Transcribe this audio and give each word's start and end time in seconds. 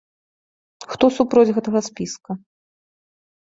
Хто 0.93 1.05
супроць 1.19 1.55
гэтага 1.59 1.79
спіска? 1.91 2.31